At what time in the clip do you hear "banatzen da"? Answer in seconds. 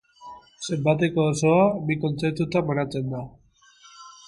2.73-3.23